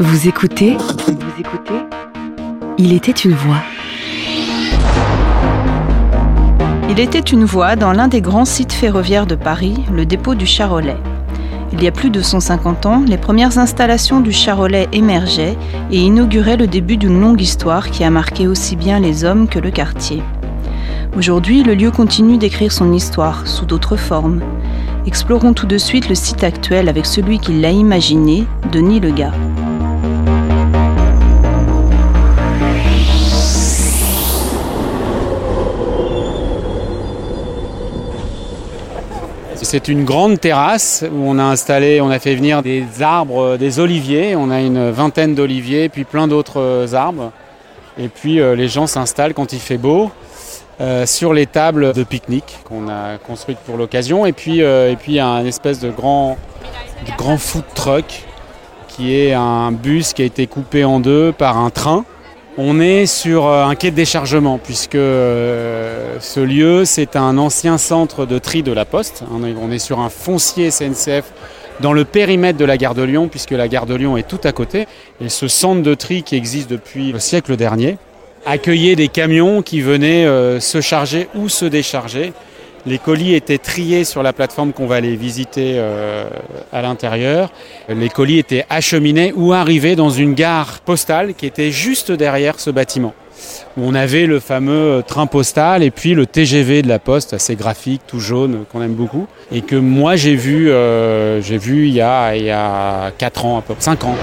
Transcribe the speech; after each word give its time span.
Vous 0.00 0.28
écoutez 0.28 0.76
Vous 0.76 1.40
écoutez 1.40 1.74
Il 2.78 2.92
était 2.92 3.10
une 3.10 3.32
voix. 3.32 3.60
Il 6.88 7.00
était 7.00 7.18
une 7.18 7.44
voie 7.44 7.74
dans 7.74 7.92
l'un 7.92 8.06
des 8.06 8.20
grands 8.20 8.44
sites 8.44 8.72
ferroviaires 8.72 9.26
de 9.26 9.34
Paris, 9.34 9.74
le 9.92 10.06
dépôt 10.06 10.36
du 10.36 10.46
Charolais. 10.46 10.96
Il 11.72 11.82
y 11.82 11.88
a 11.88 11.90
plus 11.90 12.10
de 12.10 12.22
150 12.22 12.86
ans, 12.86 13.02
les 13.08 13.18
premières 13.18 13.58
installations 13.58 14.20
du 14.20 14.30
Charolais 14.30 14.86
émergeaient 14.92 15.58
et 15.90 15.98
inauguraient 15.98 16.56
le 16.56 16.68
début 16.68 16.96
d'une 16.96 17.20
longue 17.20 17.40
histoire 17.40 17.90
qui 17.90 18.04
a 18.04 18.10
marqué 18.10 18.46
aussi 18.46 18.76
bien 18.76 19.00
les 19.00 19.24
hommes 19.24 19.48
que 19.48 19.58
le 19.58 19.72
quartier. 19.72 20.22
Aujourd'hui, 21.16 21.64
le 21.64 21.74
lieu 21.74 21.90
continue 21.90 22.38
d'écrire 22.38 22.70
son 22.70 22.92
histoire 22.92 23.48
sous 23.48 23.66
d'autres 23.66 23.96
formes. 23.96 24.42
Explorons 25.06 25.54
tout 25.54 25.66
de 25.66 25.78
suite 25.78 26.08
le 26.08 26.14
site 26.14 26.44
actuel 26.44 26.88
avec 26.88 27.04
celui 27.04 27.40
qui 27.40 27.60
l'a 27.60 27.72
imaginé, 27.72 28.46
Denis 28.70 29.00
Lega. 29.00 29.32
C'est 39.70 39.88
une 39.88 40.06
grande 40.06 40.40
terrasse 40.40 41.04
où 41.12 41.28
on 41.28 41.38
a 41.38 41.42
installé, 41.42 42.00
on 42.00 42.08
a 42.08 42.18
fait 42.18 42.34
venir 42.34 42.62
des 42.62 43.02
arbres, 43.02 43.58
des 43.58 43.80
oliviers. 43.80 44.34
On 44.34 44.50
a 44.50 44.62
une 44.62 44.88
vingtaine 44.88 45.34
d'oliviers, 45.34 45.90
puis 45.90 46.04
plein 46.04 46.26
d'autres 46.26 46.94
arbres. 46.94 47.32
Et 47.98 48.08
puis 48.08 48.40
euh, 48.40 48.56
les 48.56 48.66
gens 48.66 48.86
s'installent 48.86 49.34
quand 49.34 49.52
il 49.52 49.58
fait 49.58 49.76
beau 49.76 50.10
euh, 50.80 51.04
sur 51.04 51.34
les 51.34 51.44
tables 51.44 51.92
de 51.92 52.02
pique-nique 52.02 52.60
qu'on 52.64 52.88
a 52.88 53.18
construites 53.18 53.58
pour 53.58 53.76
l'occasion. 53.76 54.24
Et 54.24 54.32
puis 54.32 54.62
euh, 54.62 54.90
et 54.90 54.96
puis 54.96 55.12
il 55.12 55.16
y 55.16 55.20
a 55.20 55.28
un 55.28 55.44
espèce 55.44 55.80
de 55.80 55.90
grand, 55.90 56.38
de 57.04 57.12
grand 57.18 57.36
food 57.36 57.64
truck 57.74 58.24
qui 58.88 59.14
est 59.14 59.34
un 59.34 59.70
bus 59.70 60.14
qui 60.14 60.22
a 60.22 60.24
été 60.24 60.46
coupé 60.46 60.84
en 60.84 60.98
deux 60.98 61.30
par 61.30 61.58
un 61.58 61.68
train 61.68 62.06
on 62.60 62.80
est 62.80 63.06
sur 63.06 63.46
euh, 63.46 63.64
un 63.64 63.76
quai 63.76 63.92
de 63.92 63.96
déchargement 63.96 64.58
puisque 64.58 64.96
euh, 64.96 66.16
ce 66.18 66.40
lieu, 66.40 66.84
c'est 66.84 67.14
un 67.14 67.38
ancien 67.38 67.78
centre 67.78 68.26
de 68.26 68.38
tri 68.38 68.64
de 68.64 68.72
la 68.72 68.84
Poste. 68.84 69.22
On 69.32 69.70
est 69.70 69.78
sur 69.78 70.00
un 70.00 70.10
foncier 70.10 70.72
SNCF 70.72 71.32
dans 71.78 71.92
le 71.92 72.04
périmètre 72.04 72.58
de 72.58 72.64
la 72.64 72.76
gare 72.76 72.96
de 72.96 73.02
Lyon 73.02 73.28
puisque 73.28 73.52
la 73.52 73.68
gare 73.68 73.86
de 73.86 73.94
Lyon 73.94 74.16
est 74.16 74.26
tout 74.26 74.40
à 74.42 74.50
côté. 74.50 74.88
Et 75.20 75.28
ce 75.28 75.46
centre 75.46 75.82
de 75.82 75.94
tri 75.94 76.24
qui 76.24 76.34
existe 76.34 76.68
depuis 76.68 77.12
le 77.12 77.20
siècle 77.20 77.54
dernier 77.54 77.96
accueillait 78.44 78.96
des 78.96 79.08
camions 79.08 79.62
qui 79.62 79.80
venaient 79.80 80.26
euh, 80.26 80.58
se 80.58 80.80
charger 80.80 81.28
ou 81.36 81.48
se 81.48 81.64
décharger 81.64 82.32
les 82.86 82.98
colis 82.98 83.34
étaient 83.34 83.58
triés 83.58 84.04
sur 84.04 84.22
la 84.22 84.32
plateforme 84.32 84.72
qu'on 84.72 84.86
va 84.86 84.96
aller 84.96 85.16
visiter 85.16 85.74
euh, 85.76 86.24
à 86.72 86.82
l'intérieur. 86.82 87.50
Les 87.88 88.08
colis 88.08 88.38
étaient 88.38 88.64
acheminés 88.70 89.32
ou 89.34 89.52
arrivés 89.52 89.96
dans 89.96 90.10
une 90.10 90.34
gare 90.34 90.80
postale 90.80 91.34
qui 91.34 91.46
était 91.46 91.70
juste 91.70 92.12
derrière 92.12 92.60
ce 92.60 92.70
bâtiment. 92.70 93.14
On 93.76 93.94
avait 93.94 94.26
le 94.26 94.40
fameux 94.40 95.02
train 95.06 95.26
postal 95.26 95.82
et 95.82 95.90
puis 95.90 96.14
le 96.14 96.26
TGV 96.26 96.82
de 96.82 96.88
la 96.88 96.98
Poste, 96.98 97.32
assez 97.32 97.54
graphique, 97.54 98.02
tout 98.06 98.20
jaune, 98.20 98.64
qu'on 98.72 98.82
aime 98.82 98.94
beaucoup. 98.94 99.26
Et 99.52 99.60
que 99.60 99.76
moi 99.76 100.16
j'ai 100.16 100.34
vu, 100.34 100.70
euh, 100.70 101.40
j'ai 101.40 101.58
vu 101.58 101.86
il 101.86 101.94
y, 101.94 102.00
a, 102.00 102.34
il 102.34 102.44
y 102.44 102.50
a 102.50 103.12
4 103.16 103.44
ans, 103.44 103.58
à 103.58 103.62
peu 103.62 103.74
près 103.74 103.84
5 103.84 104.04
ans. 104.04 104.16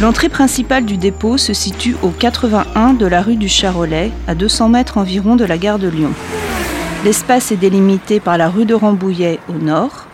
L'entrée 0.00 0.30
principale 0.30 0.86
du 0.86 0.96
dépôt 0.96 1.36
se 1.36 1.52
situe 1.52 1.94
au 2.02 2.08
81 2.08 2.94
de 2.94 3.04
la 3.04 3.20
rue 3.20 3.36
du 3.36 3.50
Charolais, 3.50 4.10
à 4.26 4.34
200 4.34 4.70
mètres 4.70 4.96
environ 4.96 5.36
de 5.36 5.44
la 5.44 5.58
gare 5.58 5.78
de 5.78 5.88
Lyon. 5.88 6.12
L'espace 7.04 7.52
est 7.52 7.56
délimité 7.56 8.18
par 8.18 8.38
la 8.38 8.48
rue 8.48 8.64
de 8.64 8.72
Rambouillet 8.72 9.40
au 9.50 9.62
nord, 9.62 10.06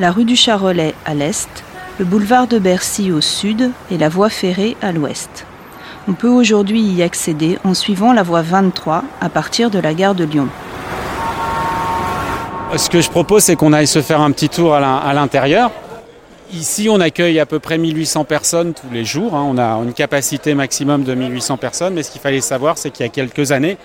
la 0.00 0.10
rue 0.10 0.24
du 0.24 0.34
Charolais 0.34 0.92
à 1.06 1.14
l'est, 1.14 1.48
le 2.00 2.04
boulevard 2.04 2.48
de 2.48 2.58
Bercy 2.58 3.12
au 3.12 3.20
sud 3.20 3.70
et 3.92 3.98
la 3.98 4.08
voie 4.08 4.28
ferrée 4.28 4.76
à 4.82 4.90
l'ouest. 4.90 5.46
On 6.08 6.14
peut 6.14 6.28
aujourd'hui 6.28 6.80
y 6.82 7.04
accéder 7.04 7.60
en 7.62 7.74
suivant 7.74 8.12
la 8.12 8.24
voie 8.24 8.42
23 8.42 9.04
à 9.20 9.28
partir 9.28 9.70
de 9.70 9.78
la 9.78 9.94
gare 9.94 10.16
de 10.16 10.24
Lyon. 10.24 10.48
Ce 12.76 12.90
que 12.90 13.00
je 13.00 13.08
propose, 13.08 13.44
c'est 13.44 13.54
qu'on 13.54 13.72
aille 13.72 13.86
se 13.86 14.02
faire 14.02 14.20
un 14.20 14.32
petit 14.32 14.48
tour 14.48 14.74
à 14.74 15.14
l'intérieur. 15.14 15.70
Ici, 16.52 16.88
on 16.88 16.98
accueille 16.98 17.38
à 17.40 17.46
peu 17.46 17.58
près 17.58 17.76
1800 17.76 18.24
personnes 18.24 18.72
tous 18.72 18.90
les 18.90 19.04
jours. 19.04 19.34
Hein. 19.34 19.46
On 19.50 19.58
a 19.58 19.76
une 19.84 19.92
capacité 19.92 20.54
maximum 20.54 21.04
de 21.04 21.14
1800 21.14 21.58
personnes. 21.58 21.92
Mais 21.92 22.02
ce 22.02 22.10
qu'il 22.10 22.22
fallait 22.22 22.40
savoir, 22.40 22.78
c'est 22.78 22.90
qu'il 22.90 23.04
y 23.04 23.08
a 23.08 23.12
quelques 23.12 23.52
années, 23.52 23.76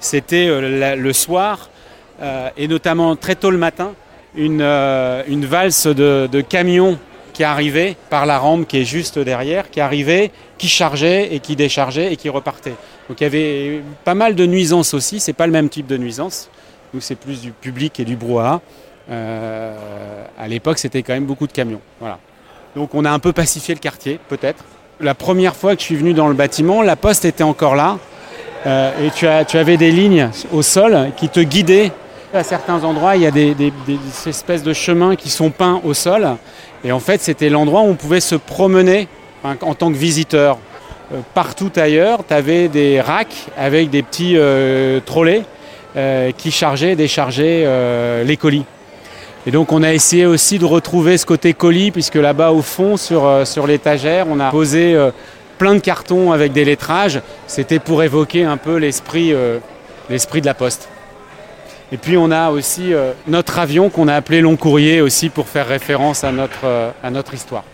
c'était 0.00 0.48
euh, 0.48 0.96
le 0.96 1.12
soir 1.12 1.70
euh, 2.20 2.48
et 2.56 2.66
notamment 2.66 3.14
très 3.14 3.36
tôt 3.36 3.50
le 3.50 3.58
matin, 3.58 3.92
une, 4.34 4.62
euh, 4.62 5.22
valse 5.42 5.86
de, 5.86 6.40
camions 6.40 6.98
qui 7.32 7.44
arrivaient 7.44 7.96
par 8.10 8.26
la 8.26 8.38
rampe 8.38 8.66
qui 8.66 8.78
est 8.78 8.84
juste 8.84 9.20
derrière, 9.20 9.70
qui 9.70 9.80
arrivaient, 9.80 10.32
qui 10.58 10.66
chargeaient 10.66 11.32
et 11.32 11.38
qui 11.38 11.54
déchargeaient 11.54 12.12
et 12.12 12.16
qui 12.16 12.28
repartaient. 12.28 12.74
Donc 13.08 13.20
il 13.20 13.24
y 13.24 13.26
avait 13.26 13.82
pas 14.04 14.14
mal 14.14 14.34
de 14.34 14.44
nuisances 14.44 14.92
aussi. 14.92 15.20
C'est 15.20 15.32
pas 15.32 15.46
le 15.46 15.52
même 15.52 15.68
type 15.68 15.86
de 15.86 15.96
nuisance. 15.96 16.50
Nous, 16.94 17.00
c'est 17.00 17.14
plus 17.14 17.40
du 17.40 17.52
public 17.52 18.00
et 18.00 18.04
du 18.04 18.16
brouhaha. 18.16 18.60
Euh, 19.10 19.74
à 20.38 20.48
l'époque, 20.48 20.78
c'était 20.78 21.02
quand 21.02 21.14
même 21.14 21.24
beaucoup 21.24 21.46
de 21.46 21.52
camions. 21.52 21.80
Voilà. 22.00 22.18
Donc 22.76 22.94
on 22.94 23.04
a 23.04 23.10
un 23.10 23.18
peu 23.18 23.32
pacifié 23.32 23.74
le 23.74 23.80
quartier, 23.80 24.20
peut-être. 24.28 24.64
La 25.00 25.14
première 25.14 25.56
fois 25.56 25.74
que 25.74 25.80
je 25.80 25.86
suis 25.86 25.96
venu 25.96 26.12
dans 26.12 26.28
le 26.28 26.34
bâtiment, 26.34 26.82
la 26.82 26.96
poste 26.96 27.24
était 27.24 27.44
encore 27.44 27.76
là. 27.76 27.98
Euh, 28.66 29.06
et 29.06 29.10
tu, 29.10 29.26
avais 29.56 29.76
des 29.76 29.90
lignes 29.90 30.30
au 30.52 30.62
sol 30.62 31.10
qui 31.16 31.28
te 31.28 31.40
guidaient. 31.40 31.92
À 32.34 32.42
certains 32.42 32.84
endroits, 32.84 33.16
il 33.16 33.22
y 33.22 33.26
a 33.26 33.30
des, 33.30 33.54
espèces 34.26 34.62
de 34.62 34.72
chemins 34.72 35.16
qui 35.16 35.30
sont 35.30 35.50
peints 35.50 35.80
au 35.84 35.94
sol. 35.94 36.26
Et 36.84 36.92
en 36.92 37.00
fait, 37.00 37.20
c'était 37.22 37.48
l'endroit 37.48 37.82
où 37.82 37.86
on 37.86 37.94
pouvait 37.94 38.20
se 38.20 38.34
promener 38.34 39.08
en 39.44 39.74
tant 39.74 39.90
que 39.90 39.96
visiteur. 39.96 40.58
Euh, 41.14 41.20
partout 41.32 41.70
ailleurs, 41.76 42.20
tu 42.26 42.34
avais 42.34 42.68
des 42.68 43.00
racks 43.00 43.46
avec 43.56 43.88
des 43.90 44.02
petits 44.02 44.34
euh, 44.36 45.00
trolley 45.00 45.44
qui 46.36 46.52
chargeaient 46.52 46.92
et 46.92 46.96
déchargeaient 46.96 47.66
les 48.24 48.36
colis. 48.36 48.64
Et 49.48 49.50
donc 49.50 49.72
on 49.72 49.82
a 49.82 49.94
essayé 49.94 50.26
aussi 50.26 50.58
de 50.58 50.66
retrouver 50.66 51.16
ce 51.16 51.24
côté 51.24 51.54
colis, 51.54 51.90
puisque 51.90 52.16
là-bas 52.16 52.52
au 52.52 52.60
fond, 52.60 52.98
sur, 52.98 53.24
euh, 53.24 53.46
sur 53.46 53.66
l'étagère, 53.66 54.26
on 54.28 54.40
a 54.40 54.50
posé 54.50 54.94
euh, 54.94 55.10
plein 55.56 55.74
de 55.74 55.78
cartons 55.78 56.32
avec 56.32 56.52
des 56.52 56.66
lettrages. 56.66 57.22
C'était 57.46 57.78
pour 57.78 58.02
évoquer 58.02 58.44
un 58.44 58.58
peu 58.58 58.76
l'esprit, 58.76 59.32
euh, 59.32 59.58
de 60.10 60.44
la 60.44 60.52
poste. 60.52 60.90
Et 61.92 61.96
puis 61.96 62.18
on 62.18 62.30
a 62.30 62.50
aussi 62.50 62.92
notre 63.26 63.58
avion 63.58 63.88
qu'on 63.88 64.08
a 64.08 64.14
appelé 64.14 64.42
Long 64.42 64.56
Courrier 64.56 65.00
aussi 65.00 65.30
pour 65.30 65.48
faire 65.48 65.66
référence 65.66 66.24
à 66.24 66.32
notre, 66.32 66.92
à 67.02 67.10
notre 67.10 67.32
histoire. 67.32 67.64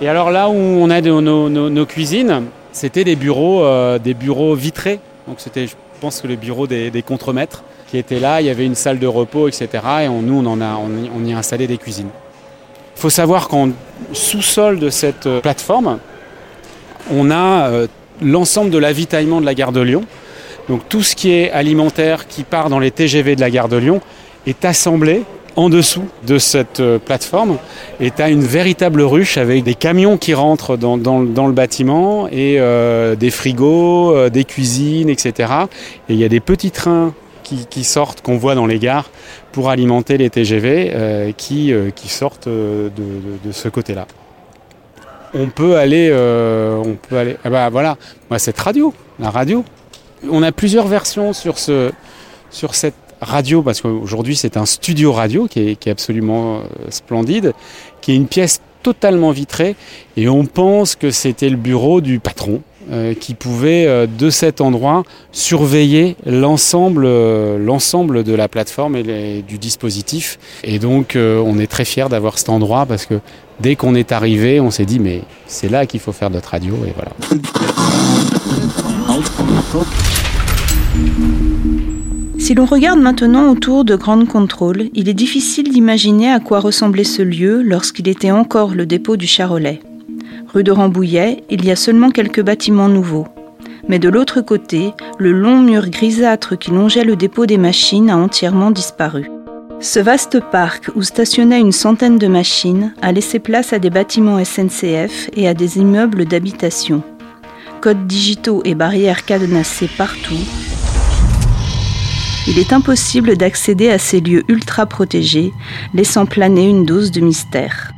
Et 0.00 0.08
alors 0.08 0.30
là 0.30 0.48
où 0.48 0.54
on 0.54 0.88
a 0.88 1.02
nos, 1.02 1.20
nos, 1.20 1.84
cuisines, 1.86 2.44
c'était 2.72 3.04
des 3.04 3.16
bureaux, 3.16 3.62
des 3.98 4.14
bureaux 4.14 4.54
vitrés. 4.54 5.00
Donc 5.28 5.36
c'était, 5.40 5.66
je 5.66 5.74
pense 6.00 6.22
que 6.22 6.26
le 6.26 6.36
bureau 6.36 6.66
des, 6.66 6.90
des 6.90 7.02
contremaîtres 7.02 7.62
était 7.96 8.20
là. 8.20 8.40
Il 8.40 8.46
y 8.46 8.50
avait 8.50 8.64
une 8.64 8.74
salle 8.74 8.98
de 8.98 9.06
repos, 9.06 9.48
etc. 9.48 9.68
Et 10.02 10.08
nous, 10.08 10.38
on, 10.38 10.46
en 10.46 10.60
a, 10.60 10.76
on, 10.76 11.24
y 11.24 11.32
a 11.32 11.38
installé 11.38 11.66
des 11.66 11.78
cuisines. 11.78 12.10
Il 12.96 13.00
faut 13.00 13.10
savoir 13.10 13.48
qu'en 13.48 13.70
sous-sol 14.12 14.78
de 14.78 14.90
cette 14.90 15.26
euh, 15.26 15.40
plateforme, 15.40 15.98
on 17.12 17.30
a 17.30 17.68
euh, 17.68 17.86
l'ensemble 18.22 18.70
de 18.70 18.78
l'avitaillement 18.78 19.40
de 19.40 19.46
la 19.46 19.54
gare 19.54 19.72
de 19.72 19.80
Lyon. 19.80 20.04
Donc 20.68 20.88
tout 20.88 21.02
ce 21.02 21.14
qui 21.14 21.30
est 21.30 21.50
alimentaire 21.50 22.26
qui 22.26 22.44
part 22.44 22.70
dans 22.70 22.78
les 22.78 22.90
TGV 22.90 23.36
de 23.36 23.40
la 23.40 23.50
gare 23.50 23.68
de 23.68 23.76
Lyon 23.76 24.00
est 24.46 24.64
assemblé 24.64 25.24
en 25.56 25.68
dessous 25.68 26.04
de 26.26 26.38
cette 26.38 26.80
euh, 26.80 26.98
plateforme 26.98 27.58
et 28.00 28.10
tu 28.10 28.22
as 28.22 28.30
une 28.30 28.42
véritable 28.42 29.02
ruche 29.02 29.36
avec 29.36 29.64
des 29.64 29.74
camions 29.74 30.16
qui 30.16 30.32
rentrent 30.34 30.76
dans, 30.76 30.96
le 30.96 31.52
bâtiment 31.52 32.28
et 32.28 32.58
des 33.16 33.30
frigos, 33.30 34.30
des 34.30 34.44
cuisines, 34.44 35.08
etc. 35.10 35.52
Et 36.08 36.14
il 36.14 36.18
y 36.18 36.24
a 36.24 36.28
des 36.28 36.40
petits 36.40 36.70
trains 36.70 37.12
qui, 37.44 37.84
sortent, 37.84 38.22
qu'on 38.22 38.36
voit 38.36 38.54
dans 38.54 38.66
les 38.66 38.78
gares 38.78 39.10
pour 39.52 39.70
alimenter 39.70 40.16
les 40.16 40.30
TGV 40.30 40.90
euh, 40.92 41.32
qui, 41.32 41.72
euh, 41.72 41.90
qui 41.90 42.08
sortent 42.08 42.48
euh, 42.48 42.88
de, 43.44 43.52
ce 43.52 43.68
côté-là. 43.68 44.06
On 45.34 45.48
peut 45.48 45.76
aller, 45.76 46.12
on 46.12 46.96
peut 47.08 47.18
aller. 47.18 47.36
Ah 47.44 47.50
bah 47.50 47.68
voilà, 47.68 47.96
moi 48.30 48.38
cette 48.38 48.58
radio, 48.58 48.94
la 49.18 49.30
radio. 49.30 49.64
On 50.30 50.42
a 50.42 50.52
plusieurs 50.52 50.86
versions 50.86 51.32
sur 51.32 51.58
ce, 51.58 51.90
sur 52.50 52.74
cette 52.74 52.94
radio 53.20 53.62
parce 53.62 53.80
qu'aujourd'hui 53.80 54.36
c'est 54.36 54.56
un 54.56 54.64
studio 54.64 55.12
radio 55.12 55.48
qui 55.48 55.70
est, 55.70 55.76
qui 55.76 55.88
est 55.88 55.92
absolument 55.92 56.62
splendide, 56.88 57.52
qui 58.00 58.12
est 58.12 58.16
une 58.16 58.28
pièce 58.28 58.60
totalement 58.84 59.32
vitrée 59.32 59.74
et 60.16 60.28
on 60.28 60.44
pense 60.44 60.94
que 60.94 61.10
c'était 61.10 61.48
le 61.48 61.56
bureau 61.56 62.00
du 62.00 62.20
patron 62.20 62.62
euh, 62.90 63.14
qui 63.14 63.32
pouvait 63.32 63.86
euh, 63.86 64.06
de 64.06 64.28
cet 64.28 64.60
endroit 64.60 65.04
surveiller 65.32 66.16
l'ensemble 66.26 67.06
euh, 67.06 68.22
de 68.22 68.34
la 68.34 68.46
plateforme 68.46 68.96
et 68.96 69.42
du 69.46 69.56
dispositif. 69.56 70.38
Et 70.64 70.78
donc 70.78 71.16
on 71.16 71.58
est 71.58 71.66
très 71.66 71.86
fiers 71.86 72.08
d'avoir 72.10 72.38
cet 72.38 72.50
endroit 72.50 72.84
parce 72.84 73.06
que 73.06 73.20
dès 73.60 73.74
qu'on 73.74 73.94
est 73.94 74.12
arrivé, 74.12 74.60
on 74.60 74.70
s'est 74.70 74.84
dit 74.84 74.98
mais 74.98 75.22
c'est 75.46 75.70
là 75.70 75.86
qu'il 75.86 76.00
faut 76.00 76.12
faire 76.12 76.28
notre 76.28 76.50
radio 76.50 76.74
et 76.86 76.92
voilà. 76.94 77.12
Si 82.38 82.54
l'on 82.54 82.66
regarde 82.66 83.00
maintenant 83.00 83.50
autour 83.50 83.84
de 83.86 83.96
Grande 83.96 84.28
Contrôle, 84.28 84.90
il 84.92 85.08
est 85.08 85.14
difficile 85.14 85.70
d'imaginer 85.70 86.30
à 86.30 86.40
quoi 86.40 86.60
ressemblait 86.60 87.04
ce 87.04 87.22
lieu 87.22 87.62
lorsqu'il 87.62 88.08
était 88.08 88.30
encore 88.30 88.74
le 88.74 88.84
dépôt 88.84 89.16
du 89.16 89.26
Charolais. 89.26 89.80
Rue 90.54 90.62
de 90.62 90.70
Rambouillet, 90.70 91.42
il 91.50 91.64
y 91.64 91.72
a 91.72 91.76
seulement 91.76 92.10
quelques 92.10 92.40
bâtiments 92.40 92.88
nouveaux. 92.88 93.26
Mais 93.88 93.98
de 93.98 94.08
l'autre 94.08 94.40
côté, 94.40 94.92
le 95.18 95.32
long 95.32 95.60
mur 95.60 95.90
grisâtre 95.90 96.56
qui 96.56 96.70
longeait 96.70 97.02
le 97.02 97.16
dépôt 97.16 97.44
des 97.44 97.58
machines 97.58 98.08
a 98.08 98.16
entièrement 98.16 98.70
disparu. 98.70 99.28
Ce 99.80 99.98
vaste 99.98 100.38
parc 100.52 100.92
où 100.94 101.02
stationnaient 101.02 101.58
une 101.58 101.72
centaine 101.72 102.18
de 102.18 102.28
machines 102.28 102.94
a 103.02 103.10
laissé 103.10 103.40
place 103.40 103.72
à 103.72 103.80
des 103.80 103.90
bâtiments 103.90 104.42
SNCF 104.44 105.28
et 105.32 105.48
à 105.48 105.54
des 105.54 105.78
immeubles 105.78 106.24
d'habitation. 106.24 107.02
Codes 107.80 108.06
digitaux 108.06 108.62
et 108.64 108.76
barrières 108.76 109.24
cadenassées 109.24 109.90
partout, 109.98 110.38
il 112.46 112.60
est 112.60 112.72
impossible 112.72 113.36
d'accéder 113.36 113.90
à 113.90 113.98
ces 113.98 114.20
lieux 114.20 114.44
ultra 114.48 114.86
protégés, 114.86 115.52
laissant 115.94 116.26
planer 116.26 116.68
une 116.68 116.84
dose 116.84 117.10
de 117.10 117.22
mystère. 117.22 117.90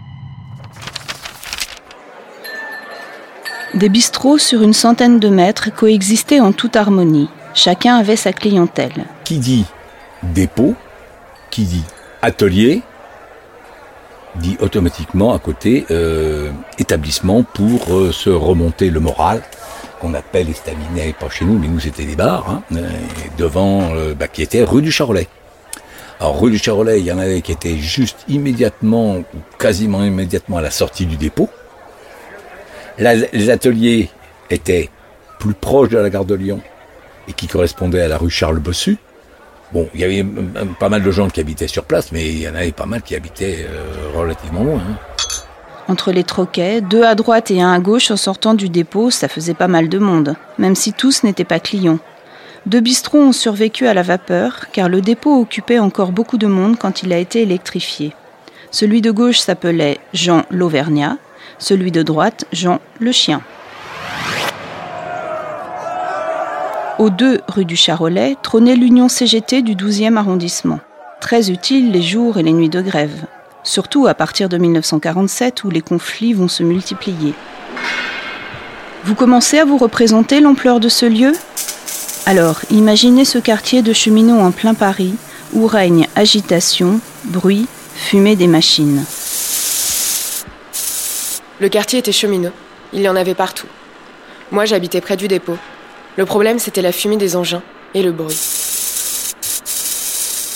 Des 3.77 3.91
bistrots 3.91 4.39
sur 4.39 4.63
une 4.63 4.73
centaine 4.73 5.21
de 5.21 5.29
mètres 5.29 5.69
coexistaient 5.71 6.41
en 6.41 6.53
toute 6.53 6.77
harmonie. 6.77 7.29
Chacun 7.53 7.97
avait 7.97 8.17
sa 8.17 8.33
clientèle. 8.33 9.05
Qui 9.23 9.39
dit 9.39 9.67
dépôt, 10.23 10.75
qui 11.51 11.65
dit 11.65 11.85
atelier, 12.23 12.81
dit 14.37 14.57
automatiquement 14.61 15.35
à 15.35 15.39
côté 15.39 15.85
euh, 15.91 16.51
établissement 16.79 17.43
pour 17.43 17.95
euh, 17.95 18.13
se 18.13 18.31
remonter 18.31 18.89
le 18.89 18.99
moral, 18.99 19.43
qu'on 20.01 20.15
appelle 20.15 20.49
estaminet, 20.49 21.13
pas 21.13 21.29
chez 21.29 21.45
nous, 21.45 21.59
mais 21.59 21.69
nous 21.69 21.81
c'était 21.81 22.07
des 22.07 22.17
bars, 22.17 22.49
hein, 22.49 22.63
devant, 23.37 23.91
euh, 23.95 24.15
bah, 24.15 24.27
qui 24.27 24.41
était 24.41 24.65
rue 24.65 24.81
du 24.81 24.91
Charolais. 24.91 25.29
Alors 26.19 26.41
rue 26.41 26.51
du 26.51 26.57
Charolais, 26.57 27.01
il 27.01 27.05
y 27.05 27.13
en 27.13 27.19
avait 27.19 27.43
qui 27.43 27.53
étaient 27.53 27.77
juste 27.77 28.25
immédiatement, 28.27 29.17
ou 29.17 29.25
quasiment 29.59 30.03
immédiatement 30.03 30.57
à 30.57 30.63
la 30.63 30.71
sortie 30.71 31.05
du 31.05 31.19
dépôt. 31.19 31.51
Les 32.99 33.51
ateliers 33.51 34.11
étaient 34.51 34.91
plus 35.39 35.55
proches 35.55 35.91
de 35.91 35.99
la 35.99 36.11
gare 36.11 36.25
de 36.25 36.35
Lyon 36.35 36.61
et 37.29 37.33
qui 37.33 37.47
correspondaient 37.47 38.03
à 38.03 38.09
la 38.09 38.19
rue 38.19 38.31
Charles 38.31 38.59
Bossu. 38.59 38.97
Bon, 39.73 39.89
il 39.95 40.01
y 40.01 40.05
avait 40.05 40.25
pas 40.79 40.89
mal 40.89 41.03
de 41.03 41.11
gens 41.11 41.29
qui 41.29 41.41
habitaient 41.41 41.67
sur 41.67 41.85
place, 41.85 42.13
mais 42.13 42.29
il 42.29 42.41
y 42.41 42.49
en 42.49 42.55
avait 42.55 42.73
pas 42.73 42.87
mal 42.87 43.03
qui 43.03 43.17
habitaient 43.17 43.67
euh, 43.69 44.19
relativement 44.19 44.63
loin. 44.63 44.79
Hein. 44.79 44.97
Entre 45.89 46.13
les 46.13 46.25
troquets, 46.25 46.81
deux 46.81 47.03
à 47.03 47.15
droite 47.15 47.51
et 47.51 47.61
un 47.61 47.73
à 47.73 47.79
gauche 47.79 48.11
en 48.11 48.17
sortant 48.17 48.55
du 48.55 48.69
dépôt, 48.69 49.11
ça 49.11 49.29
faisait 49.29 49.55
pas 49.55 49.69
mal 49.69 49.89
de 49.89 49.99
monde, 49.99 50.37
même 50.59 50.75
si 50.75 50.93
tous 50.93 51.23
n'étaient 51.23 51.45
pas 51.45 51.61
clients. 51.61 51.99
Deux 52.67 52.81
bistrots 52.81 53.19
ont 53.19 53.33
survécu 53.33 53.87
à 53.87 53.95
la 53.95 54.03
vapeur, 54.03 54.67
car 54.73 54.89
le 54.89 55.01
dépôt 55.01 55.41
occupait 55.41 55.79
encore 55.79 56.11
beaucoup 56.11 56.39
de 56.39 56.49
monde 56.49 56.77
quand 56.79 57.03
il 57.03 57.13
a 57.13 57.19
été 57.19 57.43
électrifié. 57.43 58.13
Celui 58.73 59.01
de 59.01 59.13
gauche 59.13 59.39
s'appelait 59.39 59.99
Jean 60.13 60.45
l'Auvergnat, 60.51 61.19
celui 61.59 61.91
de 61.93 62.03
droite 62.03 62.45
Jean 62.53 62.81
le 62.99 63.13
Chien. 63.13 63.43
Au 66.99 67.11
2 67.11 67.41
rue 67.49 67.65
du 67.65 67.77
Charolais 67.77 68.37
trônait 68.43 68.77
l'Union 68.77 69.09
CGT 69.09 69.63
du 69.63 69.75
12e 69.75 70.17
arrondissement. 70.17 70.81
Très 71.21 71.51
utile 71.51 71.93
les 71.93 72.03
jours 72.03 72.39
et 72.39 72.43
les 72.43 72.53
nuits 72.53 72.71
de 72.71 72.81
grève 72.81 73.27
surtout 73.67 74.07
à 74.07 74.15
partir 74.15 74.49
de 74.49 74.57
1947 74.57 75.65
où 75.65 75.71
les 75.71 75.83
conflits 75.83 76.33
vont 76.33 76.49
se 76.49 76.63
multiplier. 76.63 77.35
Vous 79.05 79.15
commencez 79.15 79.59
à 79.59 79.65
vous 79.65 79.77
représenter 79.77 80.41
l'ampleur 80.41 80.81
de 80.81 80.89
ce 80.89 81.07
lieu? 81.07 81.33
Alors, 82.25 82.61
imaginez 82.71 83.25
ce 83.25 83.39
quartier 83.39 83.83
de 83.83 83.93
cheminots 83.93 84.41
en 84.41 84.51
plein 84.51 84.75
Paris 84.75 85.15
où 85.53 85.67
règne 85.67 86.09
agitation, 86.17 87.01
bruit, 87.25 87.67
fumée 87.95 88.37
des 88.37 88.49
machines. 88.49 89.05
Le 91.59 91.71
quartier 91.71 91.99
était 91.99 92.13
cheminot. 92.13 92.53
Il 92.93 93.01
y 93.01 93.09
en 93.09 93.17
avait 93.17 93.35
partout. 93.35 93.67
Moi, 94.51 94.67
j'habitais 94.67 95.01
près 95.01 95.17
du 95.17 95.27
dépôt. 95.27 95.57
Le 96.17 96.27
problème, 96.27 96.59
c'était 96.59 96.83
la 96.83 96.93
fumée 96.93 97.17
des 97.17 97.35
engins 97.35 97.63
et 97.95 98.03
le 98.03 98.13
bruit. 98.13 98.39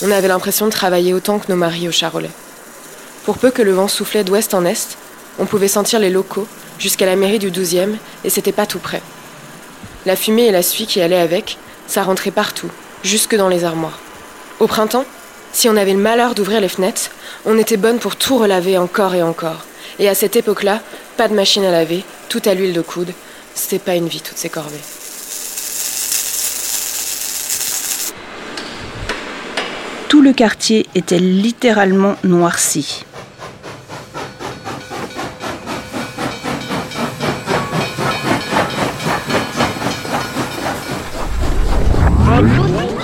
On 0.02 0.10
avait 0.10 0.28
l'impression 0.28 0.66
de 0.66 0.70
travailler 0.70 1.14
autant 1.14 1.38
que 1.38 1.50
nos 1.50 1.56
maris 1.56 1.88
au 1.88 1.92
Charolais. 1.92 2.30
Pour 3.24 3.38
peu 3.38 3.50
que 3.50 3.62
le 3.62 3.72
vent 3.72 3.88
soufflait 3.88 4.24
d'ouest 4.24 4.52
en 4.52 4.66
est, 4.66 4.98
on 5.38 5.46
pouvait 5.46 5.68
sentir 5.68 6.00
les 6.00 6.10
locaux 6.10 6.46
jusqu'à 6.78 7.06
la 7.06 7.16
mairie 7.16 7.38
du 7.38 7.50
12e 7.50 7.94
et 8.24 8.30
c'était 8.30 8.52
pas 8.52 8.66
tout 8.66 8.78
près. 8.78 9.00
La 10.04 10.16
fumée 10.16 10.46
et 10.46 10.52
la 10.52 10.62
suie 10.62 10.86
qui 10.86 11.00
allaient 11.00 11.16
avec, 11.16 11.56
ça 11.86 12.02
rentrait 12.02 12.30
partout, 12.30 12.70
jusque 13.02 13.36
dans 13.36 13.48
les 13.48 13.64
armoires. 13.64 14.00
Au 14.58 14.66
printemps, 14.66 15.06
si 15.52 15.70
on 15.70 15.76
avait 15.76 15.94
le 15.94 15.98
malheur 15.98 16.34
d'ouvrir 16.34 16.60
les 16.60 16.68
fenêtres, 16.68 17.10
on 17.46 17.56
était 17.56 17.78
bonne 17.78 17.98
pour 17.98 18.16
tout 18.16 18.36
relaver 18.36 18.76
encore 18.76 19.14
et 19.14 19.22
encore. 19.22 19.64
Et 20.00 20.08
à 20.08 20.14
cette 20.14 20.34
époque-là, 20.34 20.80
pas 21.18 21.28
de 21.28 21.34
machine 21.34 21.62
à 21.62 21.70
laver, 21.70 22.04
tout 22.30 22.40
à 22.46 22.54
l'huile 22.54 22.72
de 22.72 22.80
coude. 22.80 23.12
C'était 23.54 23.78
pas 23.78 23.96
une 23.96 24.08
vie, 24.08 24.22
toutes 24.22 24.38
ces 24.38 24.48
corvées. 24.48 24.80
Tout 30.08 30.22
le 30.22 30.32
quartier 30.32 30.86
était 30.94 31.18
littéralement 31.18 32.16
noirci. 32.24 33.04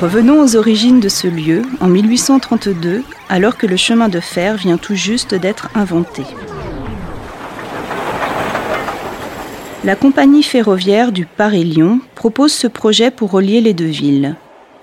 Revenons 0.00 0.43
aux 0.43 0.56
origines 0.56 1.00
de 1.00 1.10
ce 1.10 1.26
lieu, 1.26 1.62
en 1.81 1.88
1832, 1.88 3.02
alors 3.28 3.58
que 3.58 3.66
le 3.66 3.76
chemin 3.76 4.08
de 4.08 4.20
fer 4.20 4.56
vient 4.56 4.78
tout 4.78 4.94
juste 4.94 5.34
d'être 5.34 5.69
inventé. 5.75 6.22
La 9.86 9.94
compagnie 9.94 10.42
ferroviaire 10.42 11.12
du 11.12 11.26
Paris-Lyon 11.26 12.00
propose 12.16 12.52
ce 12.52 12.66
projet 12.66 13.12
pour 13.12 13.30
relier 13.30 13.60
les 13.60 13.72
deux 13.72 13.84
villes. 13.84 14.34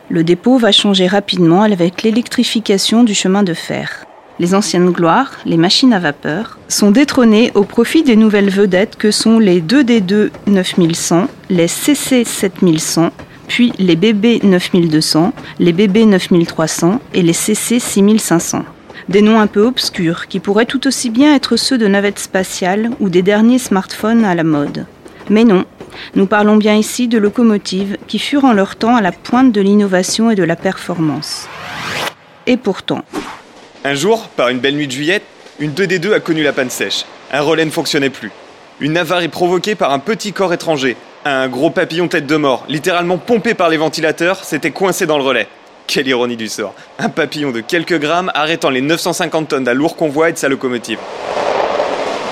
Le 0.09 0.23
dépôt 0.23 0.57
va 0.57 0.71
changer 0.71 1.07
rapidement 1.07 1.61
avec 1.61 2.03
l'électrification 2.03 3.03
du 3.03 3.13
chemin 3.13 3.43
de 3.43 3.53
fer. 3.53 4.05
Les 4.39 4.55
anciennes 4.55 4.91
gloires, 4.91 5.41
les 5.45 5.57
machines 5.57 5.91
à 5.91 5.99
vapeur, 5.99 6.57
sont 6.69 6.89
détrônées 6.89 7.51
au 7.53 7.65
profit 7.65 8.03
des 8.03 8.15
nouvelles 8.15 8.49
vedettes 8.49 8.95
que 8.95 9.11
sont 9.11 9.39
les 9.39 9.59
2D2 9.59 10.29
9100, 10.47 11.27
les 11.49 11.67
CC 11.67 12.23
7100 12.23 13.11
puis 13.49 13.73
les 13.77 13.97
BB 13.97 14.41
9200, 14.41 15.33
les 15.59 15.73
BB 15.73 16.05
9300 16.05 17.01
et 17.13 17.21
les 17.21 17.33
CC 17.33 17.77
6500. 17.77 18.63
Des 19.09 19.21
noms 19.21 19.39
un 19.39 19.47
peu 19.47 19.65
obscurs 19.65 20.27
qui 20.27 20.39
pourraient 20.39 20.65
tout 20.65 20.87
aussi 20.87 21.09
bien 21.09 21.35
être 21.35 21.57
ceux 21.57 21.77
de 21.77 21.87
navettes 21.87 22.19
spatiales 22.19 22.91
ou 23.01 23.09
des 23.09 23.21
derniers 23.21 23.59
smartphones 23.59 24.23
à 24.23 24.33
la 24.33 24.45
mode. 24.45 24.85
Mais 25.29 25.43
non, 25.43 25.65
nous 26.15 26.25
parlons 26.25 26.57
bien 26.57 26.75
ici 26.75 27.07
de 27.07 27.17
locomotives 27.17 27.97
qui 28.07 28.19
furent 28.19 28.45
en 28.45 28.53
leur 28.53 28.75
temps 28.75 28.95
à 28.95 29.01
la 29.01 29.11
pointe 29.11 29.51
de 29.51 29.61
l'innovation 29.61 30.31
et 30.31 30.35
de 30.35 30.43
la 30.43 30.55
performance. 30.55 31.47
Et 32.45 32.57
pourtant. 32.57 33.03
Un 33.85 33.95
jour, 33.95 34.27
par 34.35 34.49
une 34.49 34.59
belle 34.59 34.75
nuit 34.75 34.87
de 34.87 34.91
juillet, 34.91 35.21
une 35.59 35.71
2D2 35.71 36.13
a 36.13 36.19
connu 36.19 36.43
la 36.43 36.53
panne 36.53 36.69
sèche. 36.69 37.05
Un 37.31 37.41
relais 37.41 37.65
ne 37.65 37.71
fonctionnait 37.71 38.09
plus. 38.09 38.31
Une 38.79 38.97
avarie 38.97 39.27
provoquée 39.27 39.75
par 39.75 39.91
un 39.91 39.99
petit 39.99 40.33
corps 40.33 40.53
étranger, 40.53 40.97
un 41.25 41.47
gros 41.47 41.69
papillon 41.69 42.07
tête 42.07 42.25
de 42.25 42.35
mort, 42.35 42.65
littéralement 42.67 43.17
pompé 43.17 43.53
par 43.53 43.69
les 43.69 43.77
ventilateurs, 43.77 44.43
s'était 44.43 44.71
coincé 44.71 45.05
dans 45.05 45.17
le 45.17 45.23
relais. 45.23 45.47
Quelle 45.87 46.07
ironie 46.07 46.37
du 46.37 46.47
sort. 46.47 46.73
Un 46.97 47.09
papillon 47.09 47.51
de 47.51 47.61
quelques 47.61 47.99
grammes 47.99 48.31
arrêtant 48.33 48.69
les 48.69 48.81
950 48.81 49.49
tonnes 49.49 49.63
d'un 49.63 49.73
lourd 49.73 49.95
convoi 49.95 50.29
et 50.29 50.33
de 50.33 50.37
sa 50.37 50.49
locomotive. 50.49 50.99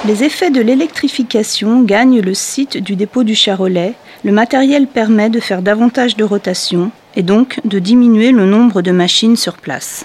Les 0.04 0.24
effets 0.24 0.50
de 0.50 0.62
l'électrification 0.62 1.84
gagnent 1.84 2.22
le 2.22 2.34
site 2.34 2.78
du 2.78 2.96
dépôt 2.96 3.24
du 3.24 3.36
Charolais. 3.36 3.94
Le 4.24 4.32
matériel 4.32 4.88
permet 4.88 5.30
de 5.30 5.40
faire 5.40 5.62
davantage 5.62 6.18
de 6.18 6.24
rotation 6.24 6.90
et 7.16 7.22
donc 7.22 7.60
de 7.66 7.78
diminuer 7.78 8.32
le 8.32 8.48
nombre 8.48 8.82
de 8.82 8.90
machines 8.90 9.36
sur 9.36 9.58
place. 9.58 10.04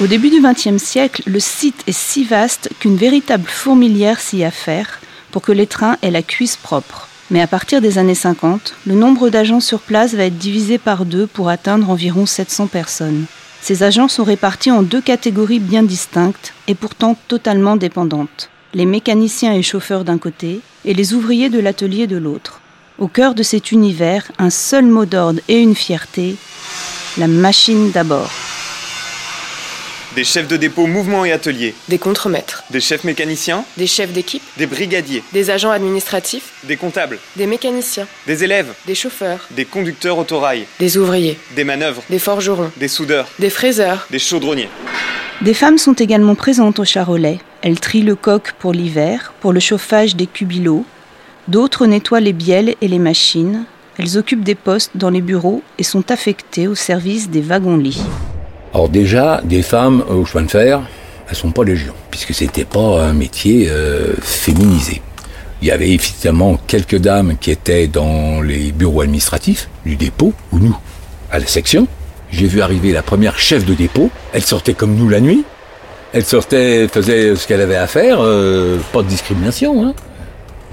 Au 0.00 0.08
début 0.08 0.30
du 0.30 0.40
XXe 0.42 0.82
siècle, 0.82 1.22
le 1.26 1.38
site 1.38 1.84
est 1.86 1.96
si 1.96 2.24
vaste 2.24 2.68
qu'une 2.80 2.96
véritable 2.96 3.48
fourmilière 3.48 4.18
s'y 4.18 4.42
affaire 4.42 5.00
pour 5.30 5.42
que 5.42 5.52
les 5.52 5.68
trains 5.68 5.98
aient 6.02 6.10
la 6.10 6.22
cuisse 6.22 6.56
propre. 6.56 7.06
Mais 7.30 7.40
à 7.40 7.46
partir 7.46 7.80
des 7.80 7.98
années 7.98 8.16
50, 8.16 8.74
le 8.88 8.94
nombre 8.96 9.28
d'agents 9.28 9.60
sur 9.60 9.78
place 9.78 10.14
va 10.14 10.24
être 10.24 10.36
divisé 10.36 10.78
par 10.78 11.04
deux 11.04 11.28
pour 11.28 11.48
atteindre 11.48 11.90
environ 11.90 12.26
700 12.26 12.66
personnes. 12.66 13.26
Ces 13.62 13.84
agents 13.84 14.08
sont 14.08 14.24
répartis 14.24 14.72
en 14.72 14.82
deux 14.82 15.00
catégories 15.00 15.60
bien 15.60 15.84
distinctes 15.84 16.52
et 16.66 16.74
pourtant 16.74 17.16
totalement 17.28 17.76
dépendantes. 17.76 18.50
Les 18.74 18.86
mécaniciens 18.86 19.54
et 19.54 19.62
chauffeurs 19.62 20.02
d'un 20.02 20.18
côté 20.18 20.60
et 20.84 20.94
les 20.94 21.14
ouvriers 21.14 21.48
de 21.48 21.60
l'atelier 21.60 22.08
de 22.08 22.16
l'autre. 22.16 22.60
Au 22.98 23.06
cœur 23.06 23.36
de 23.36 23.44
cet 23.44 23.70
univers, 23.70 24.32
un 24.40 24.50
seul 24.50 24.86
mot 24.86 25.06
d'ordre 25.06 25.40
et 25.46 25.60
une 25.60 25.76
fierté, 25.76 26.34
la 27.16 27.28
machine 27.28 27.92
d'abord. 27.92 28.32
Des 30.14 30.24
chefs 30.24 30.46
de 30.46 30.58
dépôt 30.58 30.86
mouvement 30.86 31.24
et 31.24 31.32
atelier. 31.32 31.74
Des 31.88 31.96
contremaîtres. 31.96 32.64
Des 32.68 32.80
chefs 32.80 33.04
mécaniciens. 33.04 33.64
Des 33.78 33.86
chefs 33.86 34.12
d'équipe. 34.12 34.42
Des 34.58 34.66
brigadiers. 34.66 35.22
Des 35.32 35.48
agents 35.48 35.70
administratifs. 35.70 36.52
Des 36.64 36.76
comptables. 36.76 37.18
Des 37.36 37.46
mécaniciens. 37.46 38.06
Des 38.26 38.44
élèves. 38.44 38.74
Des 38.86 38.94
chauffeurs. 38.94 39.48
Des 39.52 39.64
conducteurs 39.64 40.18
autorail. 40.18 40.66
Des 40.78 40.98
ouvriers. 40.98 41.38
Des 41.56 41.64
manœuvres. 41.64 42.02
Des 42.10 42.18
forgerons. 42.18 42.70
Des 42.76 42.88
soudeurs. 42.88 43.26
Des 43.38 43.48
fraiseurs. 43.48 44.06
Des 44.10 44.18
chaudronniers. 44.18 44.68
Des 45.40 45.54
femmes 45.54 45.78
sont 45.78 45.94
également 45.94 46.34
présentes 46.34 46.78
au 46.78 46.84
Charolais. 46.84 47.38
Elles 47.62 47.80
trient 47.80 48.02
le 48.02 48.14
coq 48.14 48.52
pour 48.58 48.74
l'hiver, 48.74 49.32
pour 49.40 49.54
le 49.54 49.60
chauffage 49.60 50.14
des 50.14 50.26
cubilots. 50.26 50.84
D'autres 51.48 51.86
nettoient 51.86 52.20
les 52.20 52.34
bielles 52.34 52.74
et 52.82 52.88
les 52.88 52.98
machines. 52.98 53.64
Elles 53.98 54.18
occupent 54.18 54.44
des 54.44 54.56
postes 54.56 54.90
dans 54.94 55.10
les 55.10 55.22
bureaux 55.22 55.62
et 55.78 55.84
sont 55.84 56.10
affectées 56.10 56.68
au 56.68 56.74
service 56.74 57.30
des 57.30 57.40
wagons-lits. 57.40 58.02
Alors 58.74 58.88
déjà, 58.88 59.40
des 59.44 59.62
femmes 59.62 60.02
au 60.08 60.24
chemin 60.24 60.44
de 60.44 60.50
fer, 60.50 60.80
elles 61.28 61.36
sont 61.36 61.50
pas 61.50 61.64
légion, 61.64 61.92
puisque 62.10 62.34
c'était 62.34 62.64
pas 62.64 63.04
un 63.04 63.12
métier 63.12 63.68
euh, 63.70 64.14
féminisé. 64.20 65.02
Il 65.60 65.68
y 65.68 65.70
avait 65.70 65.90
évidemment 65.90 66.58
quelques 66.66 66.98
dames 66.98 67.36
qui 67.38 67.50
étaient 67.50 67.86
dans 67.86 68.40
les 68.40 68.72
bureaux 68.72 69.02
administratifs 69.02 69.68
du 69.84 69.96
dépôt, 69.96 70.32
ou 70.52 70.58
nous, 70.58 70.76
à 71.30 71.38
la 71.38 71.46
section. 71.46 71.86
J'ai 72.30 72.46
vu 72.46 72.62
arriver 72.62 72.92
la 72.92 73.02
première 73.02 73.38
chef 73.38 73.66
de 73.66 73.74
dépôt. 73.74 74.10
Elle 74.32 74.42
sortait 74.42 74.74
comme 74.74 74.96
nous 74.96 75.08
la 75.08 75.20
nuit. 75.20 75.44
Elle 76.14 76.24
sortait, 76.24 76.88
faisait 76.88 77.36
ce 77.36 77.46
qu'elle 77.46 77.60
avait 77.60 77.76
à 77.76 77.86
faire, 77.86 78.18
euh, 78.20 78.78
pas 78.92 79.02
de 79.02 79.08
discrimination. 79.08 79.86
Hein. 79.86 79.94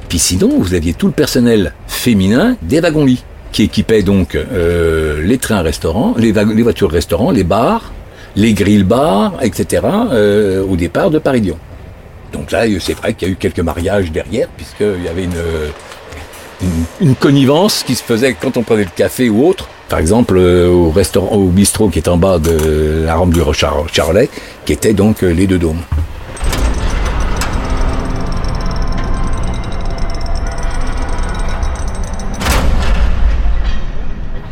Puis 0.08 0.20
sinon, 0.20 0.58
vous 0.58 0.74
aviez 0.74 0.94
tout 0.94 1.08
le 1.08 1.14
personnel 1.14 1.74
féminin 1.88 2.56
des 2.62 2.80
wagons-lits, 2.80 3.24
qui 3.52 3.64
équipait 3.64 4.04
donc 4.04 4.36
euh, 4.36 5.22
les 5.24 5.38
trains 5.38 5.62
restaurants, 5.62 6.14
les, 6.18 6.32
voitures 6.32 6.92
restaurants, 6.92 7.32
les 7.32 7.44
bars, 7.44 7.92
les 8.36 8.54
grilles 8.54 8.84
bars, 8.84 9.34
etc. 9.42 9.84
Euh, 10.12 10.64
au 10.64 10.76
départ 10.76 11.10
de 11.10 11.20
Paris-Lyon. 11.20 11.58
Donc 12.34 12.52
là, 12.52 12.66
c'est 12.80 12.94
vrai 12.94 13.14
qu'il 13.14 13.28
y 13.28 13.32
a 13.32 13.34
eu 13.34 13.38
quelques 13.38 13.60
mariages 13.60 14.12
derrière, 14.12 14.48
puisqu'il 14.50 15.04
y 15.04 15.08
avait 15.08 15.28
une, 17.02 17.16
connivence 17.16 17.84
qui 17.84 17.96
se 17.96 18.04
faisait 18.04 18.36
quand 18.40 18.58
on 18.58 18.64
prenait 18.64 18.84
le 18.84 18.90
café 18.96 19.30
ou 19.30 19.48
autre. 19.48 19.68
Par 19.88 19.98
exemple, 19.98 20.36
euh, 20.38 20.70
au 20.70 20.92
restaurant, 20.92 21.36
au 21.36 21.48
bistrot 21.48 21.90
qui 21.90 21.98
est 21.98 22.08
en 22.08 22.18
bas 22.18 22.38
de 22.38 23.06
la 23.06 23.16
rampe 23.16 23.34
du 23.34 23.42
Charolais, 23.92 24.30
qui 24.66 24.74
était 24.74 24.94
donc 24.94 25.24
euh, 25.24 25.32
les 25.32 25.48
deux 25.48 25.58
dômes. 25.58 25.82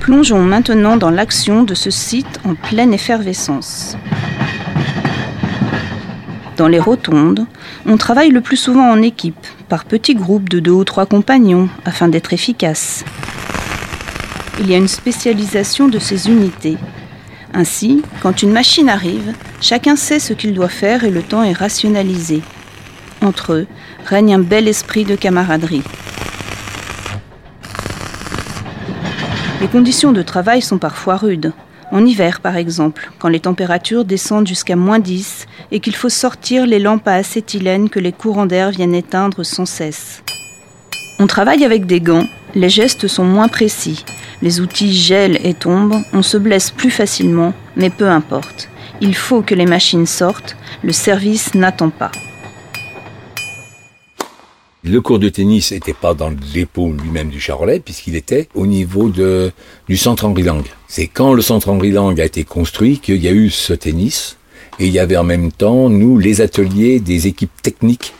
Plongeons 0.07 0.41
maintenant 0.41 0.95
dans 0.95 1.09
l'action 1.09 1.63
de 1.63 1.73
ce 1.73 1.91
site 1.91 2.39
en 2.45 2.55
pleine 2.55 2.93
effervescence. 2.93 3.97
Dans 6.55 6.69
les 6.69 6.79
rotondes, 6.79 7.45
on 7.85 7.97
travaille 7.97 8.29
le 8.29 8.39
plus 8.39 8.55
souvent 8.55 8.89
en 8.89 9.01
équipe, 9.01 9.45
par 9.67 9.83
petits 9.83 10.15
groupes 10.15 10.47
de 10.47 10.61
deux 10.61 10.71
ou 10.71 10.85
trois 10.85 11.05
compagnons, 11.05 11.67
afin 11.83 12.07
d'être 12.07 12.31
efficace. 12.31 13.03
Il 14.61 14.69
y 14.69 14.75
a 14.75 14.77
une 14.77 14.87
spécialisation 14.87 15.89
de 15.89 15.99
ces 15.99 16.29
unités. 16.29 16.77
Ainsi, 17.53 18.01
quand 18.21 18.41
une 18.41 18.53
machine 18.53 18.87
arrive, 18.87 19.33
chacun 19.59 19.97
sait 19.97 20.19
ce 20.19 20.31
qu'il 20.31 20.53
doit 20.53 20.69
faire 20.69 21.03
et 21.03 21.11
le 21.11 21.21
temps 21.21 21.43
est 21.43 21.51
rationalisé. 21.51 22.41
Entre 23.21 23.51
eux 23.51 23.67
règne 24.05 24.35
un 24.35 24.39
bel 24.39 24.69
esprit 24.69 25.03
de 25.03 25.17
camaraderie. 25.17 25.83
Les 29.59 29.67
conditions 29.67 30.11
de 30.11 30.21
travail 30.21 30.61
sont 30.61 30.77
parfois 30.77 31.17
rudes. 31.17 31.51
En 31.91 32.05
hiver, 32.05 32.41
par 32.41 32.57
exemple, 32.57 33.09
quand 33.17 33.27
les 33.27 33.39
températures 33.39 34.05
descendent 34.05 34.45
jusqu'à 34.45 34.75
moins 34.75 34.99
10 34.99 35.47
et 35.71 35.79
qu'il 35.79 35.95
faut 35.95 36.09
sortir 36.09 36.67
les 36.67 36.77
lampes 36.77 37.07
à 37.07 37.13
acétylène 37.13 37.89
que 37.89 37.99
les 37.99 38.11
courants 38.11 38.45
d'air 38.45 38.69
viennent 38.69 38.93
éteindre 38.93 39.43
sans 39.43 39.65
cesse. 39.65 40.21
On 41.17 41.25
travaille 41.25 41.65
avec 41.65 41.87
des 41.87 42.01
gants, 42.01 42.27
les 42.53 42.69
gestes 42.69 43.07
sont 43.07 43.23
moins 43.23 43.47
précis, 43.47 44.05
les 44.43 44.59
outils 44.59 44.93
gèlent 44.93 45.39
et 45.43 45.55
tombent, 45.55 46.03
on 46.13 46.21
se 46.21 46.37
blesse 46.37 46.69
plus 46.69 46.91
facilement, 46.91 47.53
mais 47.75 47.89
peu 47.89 48.07
importe. 48.07 48.69
Il 49.01 49.15
faut 49.15 49.41
que 49.41 49.55
les 49.55 49.65
machines 49.65 50.05
sortent, 50.05 50.55
le 50.83 50.93
service 50.93 51.55
n'attend 51.55 51.89
pas. 51.89 52.11
Le 54.87 55.01
cours 55.01 55.19
de 55.19 55.27
tennis 55.27 55.73
n'était 55.73 55.93
pas 55.93 56.13
dans 56.13 56.29
le 56.29 56.37
dépôt 56.53 56.93
lui-même 56.93 57.29
du 57.29 57.41
Charolais, 57.41 57.81
puisqu'il 57.81 58.15
était 58.15 58.47
au 58.55 58.65
niveau 58.65 59.09
de, 59.09 59.51
du 59.89 59.97
centre 59.97 60.23
Henri 60.23 60.43
Lang. 60.43 60.63
C'est 60.87 61.07
quand 61.07 61.33
le 61.33 61.41
centre 61.41 61.67
Henri 61.67 61.91
Lang 61.91 62.17
a 62.21 62.23
été 62.23 62.45
construit 62.45 62.99
qu'il 62.99 63.21
y 63.21 63.27
a 63.27 63.31
eu 63.31 63.49
ce 63.49 63.73
tennis, 63.73 64.37
et 64.79 64.85
il 64.87 64.93
y 64.93 64.99
avait 64.99 65.17
en 65.17 65.25
même 65.25 65.51
temps, 65.51 65.89
nous, 65.89 66.17
les 66.17 66.39
ateliers 66.39 67.01
des 67.01 67.27
équipes 67.27 67.61
techniques 67.61 68.13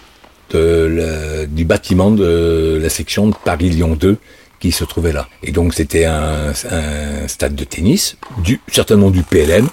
du 0.54 1.66
bâtiment 1.66 2.12
de 2.12 2.80
la 2.82 2.90
section 2.90 3.28
de 3.28 3.36
Paris-Lyon 3.46 3.96
2 3.96 4.18
qui 4.60 4.72
se 4.72 4.84
trouvait 4.84 5.14
là. 5.14 5.28
Et 5.44 5.52
donc 5.52 5.74
c'était 5.74 6.06
un, 6.06 6.54
stade 7.28 7.56
de 7.56 7.64
tennis, 7.64 8.18
certainement 8.68 9.10
du 9.10 9.24
PLM, 9.24 9.70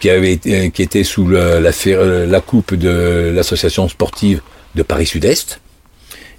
qui, 0.00 0.10
avait, 0.10 0.38
qui 0.38 0.82
était 0.82 1.04
sous 1.04 1.28
la, 1.28 1.60
la, 1.60 1.70
la 2.26 2.40
coupe 2.40 2.74
de 2.74 3.32
l'association 3.34 3.88
sportive 3.88 4.40
de 4.74 4.82
Paris 4.82 5.06
Sud-Est, 5.06 5.60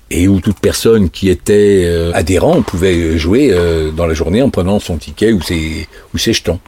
et 0.10 0.28
où 0.28 0.40
toute 0.40 0.60
personne 0.60 1.10
qui 1.10 1.30
était 1.30 1.84
euh, 1.86 2.12
adhérent 2.14 2.62
pouvait 2.62 3.18
jouer 3.18 3.50
euh, 3.52 3.92
dans 3.92 4.06
la 4.06 4.14
journée 4.14 4.42
en 4.42 4.50
prenant 4.50 4.80
son 4.80 4.98
ticket 4.98 5.34
ou 5.34 5.42
ses, 5.42 5.88
ses 6.16 6.34
jetons. 6.34 6.60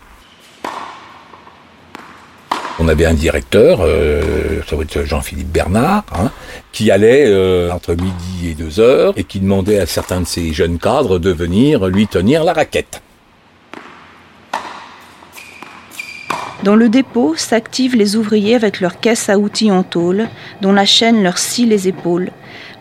On 2.82 2.88
avait 2.88 3.06
un 3.06 3.14
directeur, 3.14 3.80
euh, 3.82 4.62
ça 4.70 4.78
va 4.78 4.84
être 4.84 5.04
Jean-Philippe 5.04 5.52
Bernard, 5.52 6.06
hein, 6.14 6.32
qui 6.72 6.92
allait 6.92 7.28
entre 7.72 7.94
midi 7.94 8.50
et 8.50 8.54
deux 8.54 8.80
heures 8.80 9.14
et 9.18 9.26
qui 9.26 9.42
demandait 9.42 9.80
à 9.80 9.86
certains 9.86 10.22
de 10.22 10.28
ces 10.28 10.54
jeunes 10.54 10.80
cadres 10.80 11.20
de 11.20 11.32
venir 11.32 11.88
lui 11.88 12.08
tenir 12.08 12.46
la 12.46 12.54
raquette. 12.54 13.02
Dans 16.64 16.76
le 16.76 16.90
dépôt 16.90 17.36
s'activent 17.38 17.96
les 17.96 18.16
ouvriers 18.16 18.56
avec 18.56 18.82
leurs 18.82 19.00
caisses 19.00 19.30
à 19.30 19.38
outils 19.38 19.72
en 19.72 19.84
tôle, 19.84 20.28
dont 20.62 20.74
la 20.74 20.86
chaîne 20.86 21.24
leur 21.24 21.38
scie 21.38 21.66
les 21.66 21.88
épaules, 21.88 22.32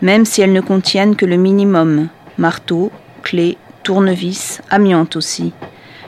même 0.01 0.25
si 0.25 0.41
elles 0.41 0.53
ne 0.53 0.61
contiennent 0.61 1.15
que 1.15 1.25
le 1.25 1.37
minimum 1.37 2.07
marteau, 2.37 2.91
clé, 3.23 3.57
tournevis, 3.83 4.61
amiante 4.69 5.15
aussi. 5.15 5.53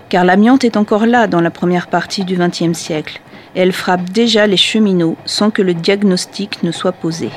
Car 0.09 0.25
l'amiante 0.25 0.63
est 0.63 0.77
encore 0.77 1.05
là 1.05 1.27
dans 1.27 1.41
la 1.41 1.51
première 1.51 1.87
partie 1.87 2.25
du 2.25 2.35
XXe 2.35 2.77
siècle, 2.77 3.21
et 3.55 3.61
elle 3.61 3.73
frappe 3.73 4.09
déjà 4.09 4.47
les 4.47 4.57
cheminots 4.57 5.17
sans 5.25 5.51
que 5.51 5.61
le 5.61 5.73
diagnostic 5.73 6.63
ne 6.63 6.71
soit 6.71 6.91
posé. 6.91 7.29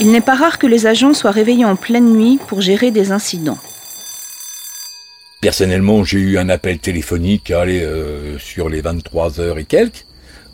Il 0.00 0.10
n'est 0.10 0.20
pas 0.20 0.34
rare 0.34 0.58
que 0.58 0.66
les 0.66 0.86
agents 0.86 1.14
soient 1.14 1.30
réveillés 1.30 1.64
en 1.64 1.76
pleine 1.76 2.12
nuit 2.12 2.38
pour 2.48 2.60
gérer 2.60 2.90
des 2.90 3.12
incidents. 3.12 3.58
Personnellement, 5.40 6.04
j'ai 6.04 6.18
eu 6.18 6.38
un 6.38 6.48
appel 6.48 6.78
téléphonique 6.78 7.50
allez, 7.50 7.82
euh, 7.82 8.38
sur 8.38 8.68
les 8.68 8.80
23 8.80 9.40
heures 9.40 9.58
et 9.58 9.64
quelques, 9.64 10.06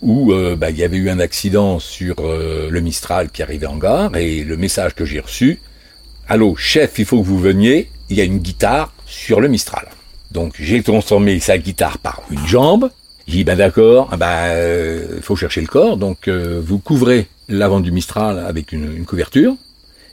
où 0.03 0.33
euh, 0.33 0.57
bah, 0.57 0.71
il 0.71 0.79
y 0.79 0.85
avait 0.85 0.97
eu 0.97 1.11
un 1.11 1.21
accident 1.21 1.79
sur 1.79 2.17
euh, 2.21 2.69
le 2.71 2.81
Mistral 2.81 3.31
qui 3.31 3.43
arrivait 3.43 3.67
en 3.67 3.77
gare, 3.77 4.17
et 4.17 4.45
le 4.45 4.57
message 4.57 4.95
que 4.95 5.05
j'ai 5.05 5.21
reçu, 5.21 5.61
Allô, 6.29 6.55
chef, 6.57 6.99
il 6.99 7.05
faut 7.05 7.21
que 7.21 7.27
vous 7.27 7.39
veniez, 7.39 7.91
il 8.09 8.17
y 8.17 8.21
a 8.21 8.25
une 8.25 8.39
guitare 8.39 8.93
sur 9.07 9.41
le 9.41 9.49
Mistral. 9.49 9.89
Donc 10.31 10.55
j'ai 10.59 10.83
transformé 10.83 11.41
sa 11.41 11.59
guitare 11.59 11.99
par 11.99 12.23
une 12.31 12.47
jambe, 12.47 12.91
j'ai 13.27 13.39
dit, 13.39 13.45
ben 13.45 13.59
d'accord, 13.59 14.09
il 14.13 14.19
ben, 14.19 15.23
faut 15.23 15.37
chercher 15.37 15.61
le 15.61 15.67
corps, 15.67 15.97
donc 15.97 16.29
vous 16.29 16.79
couvrez 16.79 17.27
l'avant 17.49 17.81
du 17.81 17.91
Mistral 17.91 18.39
avec 18.39 18.73
une, 18.73 18.97
une 18.97 19.05
couverture, 19.05 19.55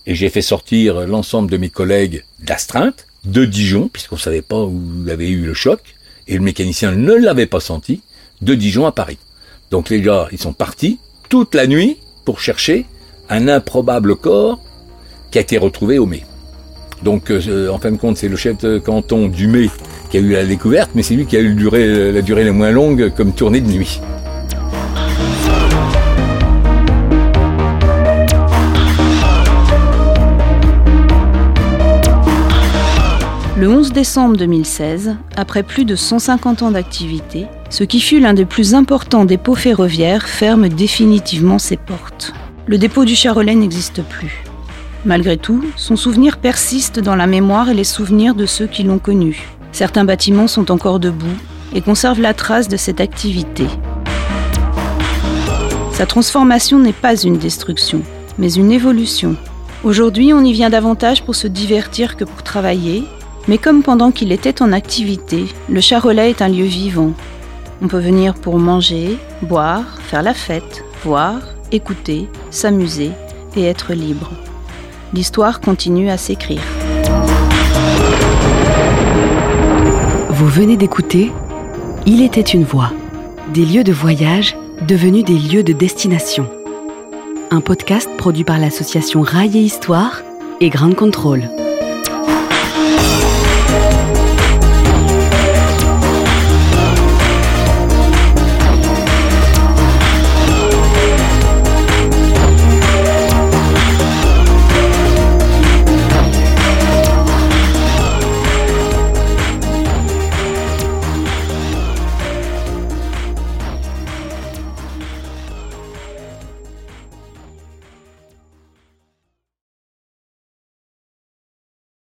et 0.07 0.15
j'ai 0.15 0.29
fait 0.29 0.41
sortir 0.41 1.05
l'ensemble 1.05 1.51
de 1.51 1.57
mes 1.57 1.69
collègues 1.69 2.23
d'astreinte, 2.39 3.05
de 3.25 3.45
Dijon, 3.45 3.89
puisqu'on 3.91 4.15
ne 4.15 4.21
savait 4.21 4.41
pas 4.41 4.63
où 4.63 4.81
il 5.05 5.11
avait 5.11 5.29
eu 5.29 5.45
le 5.45 5.53
choc, 5.53 5.81
et 6.27 6.35
le 6.35 6.41
mécanicien 6.41 6.93
ne 6.93 7.13
l'avait 7.13 7.45
pas 7.45 7.59
senti, 7.59 8.01
de 8.41 8.55
Dijon 8.55 8.85
à 8.85 8.91
Paris. 8.91 9.17
Donc 9.71 9.89
les 9.89 10.01
gars, 10.01 10.27
ils 10.31 10.39
sont 10.39 10.53
partis 10.53 10.99
toute 11.29 11.55
la 11.55 11.67
nuit 11.67 11.97
pour 12.25 12.39
chercher 12.39 12.85
un 13.29 13.47
improbable 13.47 14.15
corps 14.15 14.59
qui 15.31 15.37
a 15.37 15.41
été 15.41 15.57
retrouvé 15.57 15.99
au 15.99 16.05
mai. 16.05 16.23
Donc 17.03 17.29
euh, 17.29 17.69
en 17.69 17.77
fin 17.77 17.91
de 17.91 17.97
compte, 17.97 18.17
c'est 18.17 18.29
le 18.29 18.37
chef 18.37 18.57
de 18.59 18.79
canton 18.79 19.27
du 19.27 19.47
mai 19.47 19.69
qui 20.09 20.17
a 20.17 20.19
eu 20.19 20.31
la 20.31 20.45
découverte, 20.45 20.91
mais 20.95 21.03
c'est 21.03 21.15
lui 21.15 21.25
qui 21.25 21.37
a 21.37 21.41
eu 21.41 21.53
durée, 21.53 22.11
la 22.11 22.21
durée 22.21 22.43
la 22.43 22.53
moins 22.53 22.71
longue 22.71 23.11
comme 23.15 23.33
tournée 23.33 23.61
de 23.61 23.69
nuit. 23.69 23.99
Le 33.59 33.67
11 33.67 33.91
décembre 33.91 34.37
2016, 34.37 35.15
après 35.35 35.63
plus 35.63 35.83
de 35.83 35.95
150 35.95 36.61
ans 36.61 36.69
d'activité, 36.69 37.47
ce 37.71 37.83
qui 37.83 37.99
fut 37.99 38.19
l'un 38.19 38.35
des 38.35 38.45
plus 38.45 38.75
importants 38.75 39.25
dépôts 39.25 39.55
ferroviaires 39.55 40.27
ferme 40.27 40.69
définitivement 40.69 41.57
ses 41.57 41.75
portes. 41.75 42.33
Le 42.67 42.77
dépôt 42.77 43.03
du 43.03 43.15
Charolais 43.15 43.55
n'existe 43.55 44.03
plus. 44.03 44.43
Malgré 45.05 45.37
tout, 45.37 45.65
son 45.75 45.95
souvenir 45.95 46.37
persiste 46.37 46.99
dans 46.99 47.15
la 47.15 47.25
mémoire 47.25 47.69
et 47.69 47.73
les 47.73 47.83
souvenirs 47.83 48.35
de 48.35 48.45
ceux 48.45 48.67
qui 48.67 48.83
l'ont 48.83 48.99
connu. 48.99 49.47
Certains 49.71 50.05
bâtiments 50.05 50.47
sont 50.47 50.69
encore 50.69 50.99
debout 50.99 51.25
et 51.73 51.81
conservent 51.81 52.21
la 52.21 52.35
trace 52.35 52.67
de 52.67 52.77
cette 52.77 53.01
activité. 53.01 53.65
Sa 55.93 56.05
transformation 56.05 56.77
n'est 56.77 56.93
pas 56.93 57.19
une 57.19 57.39
destruction, 57.39 58.03
mais 58.37 58.53
une 58.53 58.71
évolution. 58.71 59.35
Aujourd'hui, 59.83 60.31
on 60.31 60.43
y 60.43 60.53
vient 60.53 60.69
davantage 60.69 61.23
pour 61.23 61.33
se 61.33 61.47
divertir 61.47 62.17
que 62.17 62.23
pour 62.23 62.43
travailler, 62.43 63.03
mais 63.47 63.57
comme 63.57 63.83
pendant 63.83 64.11
qu'il 64.11 64.31
était 64.31 64.61
en 64.61 64.73
activité, 64.73 65.45
le 65.69 65.81
Charolais 65.81 66.29
est 66.31 66.41
un 66.41 66.49
lieu 66.49 66.65
vivant. 66.65 67.13
On 67.81 67.87
peut 67.87 67.99
venir 67.99 68.33
pour 68.33 68.59
manger, 68.59 69.17
boire, 69.41 69.99
faire 70.01 70.23
la 70.23 70.33
fête, 70.33 70.83
voir, 71.03 71.39
écouter, 71.71 72.27
s'amuser 72.49 73.11
et 73.55 73.63
être 73.63 73.93
libre. 73.93 74.31
L'histoire 75.13 75.61
continue 75.61 76.09
à 76.09 76.17
s'écrire. 76.17 76.61
Vous 80.29 80.47
venez 80.47 80.77
d'écouter 80.77 81.31
Il 82.05 82.21
était 82.21 82.41
une 82.41 82.63
voix. 82.63 82.91
Des 83.53 83.65
lieux 83.65 83.83
de 83.83 83.93
voyage 83.93 84.57
devenus 84.87 85.23
des 85.23 85.39
lieux 85.39 85.63
de 85.63 85.73
destination. 85.73 86.49
Un 87.49 87.61
podcast 87.61 88.09
produit 88.17 88.43
par 88.43 88.59
l'association 88.59 89.21
Rail 89.21 89.57
et 89.57 89.61
Histoire 89.61 90.21
et 90.59 90.69
Grand 90.69 90.93
Contrôle. 90.93 91.49